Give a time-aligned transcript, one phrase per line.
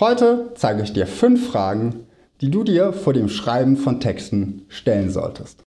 [0.00, 2.06] Heute zeige ich dir fünf Fragen,
[2.40, 5.62] die du dir vor dem Schreiben von Texten stellen solltest.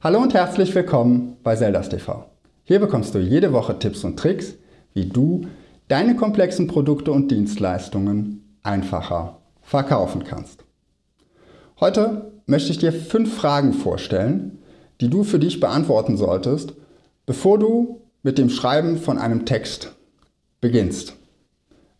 [0.00, 2.30] Hallo und herzlich willkommen bei Zeldas TV.
[2.62, 4.54] Hier bekommst du jede Woche Tipps und Tricks,
[4.94, 5.48] wie du
[5.88, 10.62] deine komplexen Produkte und Dienstleistungen einfacher verkaufen kannst.
[11.80, 14.62] Heute möchte ich dir fünf Fragen vorstellen,
[15.00, 16.74] die du für dich beantworten solltest,
[17.26, 19.95] bevor du mit dem Schreiben von einem Text
[20.66, 21.14] beginnst.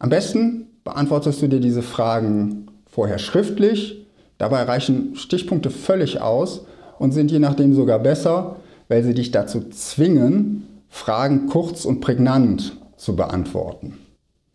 [0.00, 4.04] Am besten beantwortest du dir diese Fragen vorher schriftlich.
[4.38, 6.66] Dabei reichen Stichpunkte völlig aus
[6.98, 8.56] und sind je nachdem sogar besser,
[8.88, 13.98] weil sie dich dazu zwingen, Fragen kurz und prägnant zu beantworten.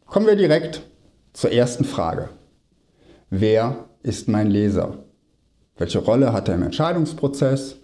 [0.05, 0.81] Kommen wir direkt
[1.31, 2.27] zur ersten Frage.
[3.29, 5.05] Wer ist mein Leser?
[5.77, 7.77] Welche Rolle hat er im Entscheidungsprozess?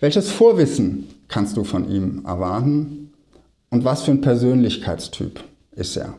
[0.00, 3.01] Welches Vorwissen kannst du von ihm erwarten?
[3.72, 5.42] Und was für ein Persönlichkeitstyp
[5.74, 6.18] ist er?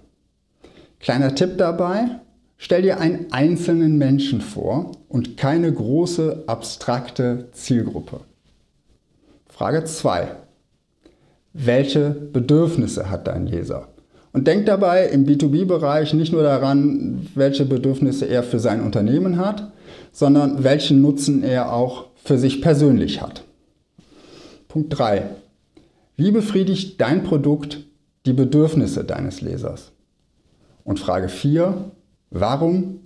[1.00, 2.20] Kleiner Tipp dabei,
[2.58, 8.22] stell dir einen einzelnen Menschen vor und keine große abstrakte Zielgruppe.
[9.46, 10.32] Frage 2.
[11.54, 13.90] Welche Bedürfnisse hat dein Leser?
[14.32, 19.72] Und denk dabei im B2B-Bereich nicht nur daran, welche Bedürfnisse er für sein Unternehmen hat,
[20.12, 23.44] sondern welchen Nutzen er auch für sich persönlich hat.
[24.68, 25.30] Punkt 3.
[26.16, 27.88] Wie befriedigt dein Produkt
[28.28, 29.92] die Bedürfnisse deines Lesers?
[30.84, 31.92] Und Frage 4.
[32.30, 33.00] Warum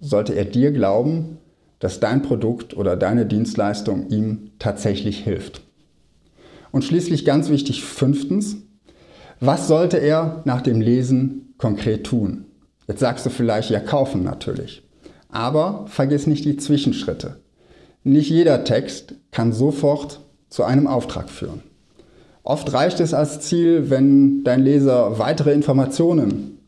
[0.00, 1.36] sollte er dir glauben,
[1.78, 5.60] dass dein Produkt oder deine Dienstleistung ihm tatsächlich hilft?
[6.70, 8.56] Und schließlich ganz wichtig, fünftens,
[9.40, 12.46] was sollte er nach dem Lesen konkret tun?
[12.86, 14.82] Jetzt sagst du vielleicht, ja, kaufen natürlich.
[15.28, 17.40] Aber vergiss nicht die Zwischenschritte.
[18.04, 21.62] Nicht jeder Text kann sofort zu einem Auftrag führen.
[22.48, 26.58] Oft reicht es als Ziel, wenn dein Leser weitere Informationen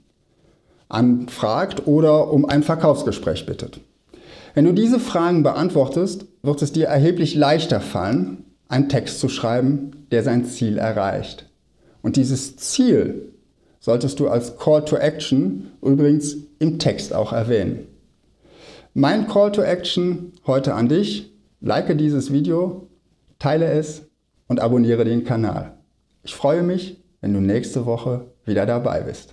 [0.91, 3.81] anfragt oder um ein Verkaufsgespräch bittet.
[4.53, 9.92] Wenn du diese Fragen beantwortest, wird es dir erheblich leichter fallen, einen Text zu schreiben,
[10.11, 11.48] der sein Ziel erreicht.
[12.02, 13.33] Und dieses Ziel
[13.79, 17.86] solltest du als Call to Action übrigens im Text auch erwähnen.
[18.92, 21.33] Mein Call to Action heute an dich.
[21.63, 22.86] Like dieses Video,
[23.39, 24.09] teile es
[24.50, 25.78] und abonniere den Kanal.
[26.24, 29.28] Ich freue mich, wenn du nächste Woche wieder dabei bist.